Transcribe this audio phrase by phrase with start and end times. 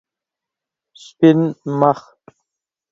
[1.03, 1.39] سپین
[1.79, 1.99] مخ